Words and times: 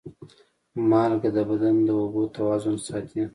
مالګه 0.89 1.29
د 1.35 1.37
بدن 1.49 1.75
د 1.87 1.89
اوبو 2.01 2.21
توازن 2.35 2.75
ساتي. 2.87 3.21